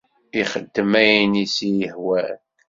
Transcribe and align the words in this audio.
Ixeddem 0.41 0.91
ayen 1.01 1.33
i 1.43 1.45
s-ihwan. 1.55 2.35